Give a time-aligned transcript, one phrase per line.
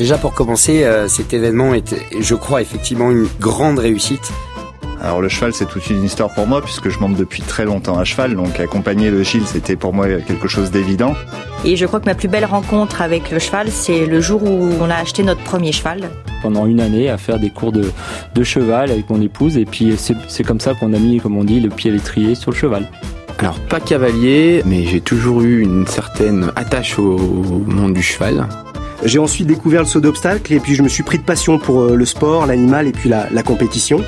[0.00, 4.32] déjà pour commencer, euh, cet événement est, je crois, effectivement une grande réussite.
[5.02, 7.98] Alors le cheval c'est toute une histoire pour moi puisque je monte depuis très longtemps
[7.98, 11.14] à cheval, donc accompagner le Gilles c'était pour moi quelque chose d'évident.
[11.66, 14.70] Et je crois que ma plus belle rencontre avec le cheval c'est le jour où
[14.80, 16.10] on a acheté notre premier cheval.
[16.40, 17.90] Pendant une année à faire des cours de,
[18.34, 21.44] de cheval avec mon épouse et puis c'est comme ça qu'on a mis, comme on
[21.44, 22.88] dit, le pied à l'étrier sur le cheval.
[23.38, 27.18] Alors pas cavalier, mais j'ai toujours eu une certaine attache au
[27.66, 28.46] monde du cheval.
[29.02, 31.80] J'ai ensuite découvert le saut d'obstacle et puis je me suis pris de passion pour
[31.80, 34.04] euh, le sport, l'animal et puis la, la compétition.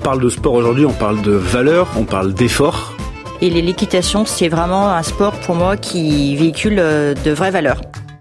[0.00, 2.96] On parle de sport aujourd'hui, on parle de valeur, on parle d'effort.
[3.40, 7.80] Et l'équitation, c'est vraiment un sport pour moi qui véhicule euh, de vraies valeurs.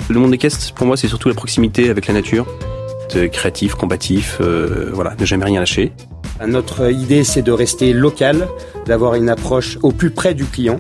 [0.10, 2.46] Le monde équestre, pour moi, c'est surtout la proximité avec la nature,
[3.32, 5.94] créatif, combatif, euh, voilà, ne jamais rien lâcher.
[6.46, 8.48] Notre idée, c'est de rester local,
[8.86, 10.80] d'avoir une approche au plus près du client.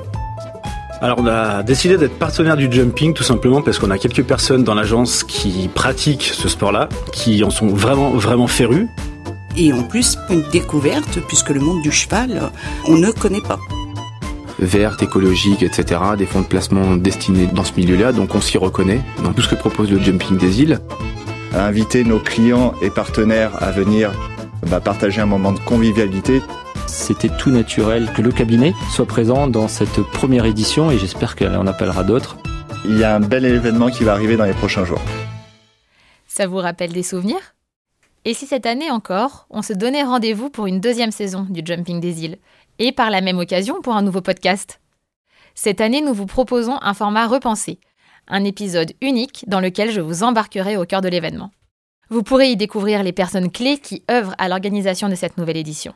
[1.03, 4.63] Alors on a décidé d'être partenaire du jumping tout simplement parce qu'on a quelques personnes
[4.63, 8.87] dans l'agence qui pratiquent ce sport-là, qui en sont vraiment vraiment férus.
[9.57, 12.49] Et en plus une découverte puisque le monde du cheval,
[12.87, 13.59] on ne connaît pas.
[14.59, 15.99] Verte, écologique, etc.
[16.17, 19.49] Des fonds de placement destinés dans ce milieu-là, donc on s'y reconnaît dans tout ce
[19.49, 20.79] que propose le jumping des îles.
[21.53, 24.13] inviter nos clients et partenaires à venir
[24.69, 26.41] bah, partager un moment de convivialité
[26.93, 31.55] c'était tout naturel que le cabinet soit présent dans cette première édition et j'espère qu'elle
[31.57, 32.37] en appellera d'autres.
[32.85, 35.01] Il y a un bel événement qui va arriver dans les prochains jours.
[36.27, 37.55] Ça vous rappelle des souvenirs?
[38.25, 41.99] Et si cette année encore, on se donnait rendez-vous pour une deuxième saison du Jumping
[41.99, 42.37] des îles
[42.79, 44.79] et par la même occasion pour un nouveau podcast?
[45.55, 47.79] Cette année, nous vous proposons un format repensé,
[48.27, 51.51] un épisode unique dans lequel je vous embarquerai au cœur de l'événement.
[52.09, 55.93] Vous pourrez y découvrir les personnes clés qui œuvrent à l'organisation de cette nouvelle édition.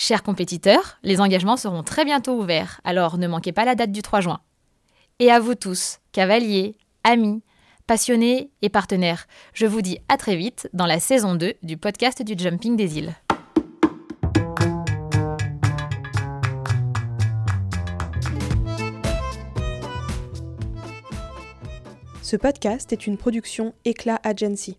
[0.00, 4.00] Chers compétiteurs, les engagements seront très bientôt ouverts, alors ne manquez pas la date du
[4.00, 4.38] 3 juin.
[5.18, 7.42] Et à vous tous, cavaliers, amis,
[7.88, 12.22] passionnés et partenaires, je vous dis à très vite dans la saison 2 du podcast
[12.22, 13.12] du Jumping des îles.
[22.22, 24.78] Ce podcast est une production Éclat Agency.